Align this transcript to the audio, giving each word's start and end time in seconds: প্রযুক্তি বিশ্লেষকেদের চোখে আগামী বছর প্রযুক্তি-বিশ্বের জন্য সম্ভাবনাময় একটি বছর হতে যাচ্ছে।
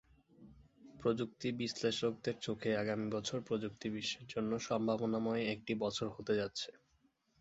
প্রযুক্তি 0.99 1.47
বিশ্লেষকেদের 1.59 2.35
চোখে 2.41 2.69
আগামী 2.77 3.07
বছর 3.15 3.37
প্রযুক্তি-বিশ্বের 3.47 4.25
জন্য 4.29 4.51
সম্ভাবনাময় 4.67 5.43
একটি 5.53 5.73
বছর 5.83 6.07
হতে 6.09 6.33
যাচ্ছে। 6.35 6.69